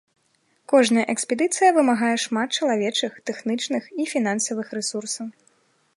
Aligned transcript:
Кожная 0.71 1.03
экспедыцыя 1.13 1.69
вымагае 1.75 2.15
шмат 2.25 2.49
чалавечых, 2.61 3.11
тэхнічных 3.31 3.83
і 4.05 4.11
фінансавых 4.15 4.67
рэсурсаў. 4.79 5.27